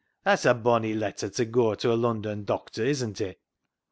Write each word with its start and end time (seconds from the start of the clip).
That's 0.23 0.45
a 0.45 0.55
bonny 0.55 0.95
letter 0.95 1.29
to 1.29 1.45
goa 1.45 1.75
to 1.77 1.93
a 1.93 1.93
Lun 1.93 2.23
don 2.23 2.43
doctor, 2.43 2.83
isn't 2.83 3.21
it 3.21 3.39